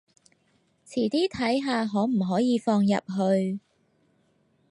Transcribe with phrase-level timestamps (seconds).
[0.83, 3.59] 遲啲睇下可唔可以放入去